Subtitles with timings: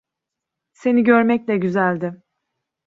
[0.73, 2.23] Seni görmek de güzeldi.